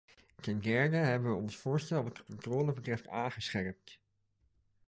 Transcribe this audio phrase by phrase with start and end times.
[0.41, 3.99] Ten derde hebben we ons voorstel wat de controle betreft aangescherpt.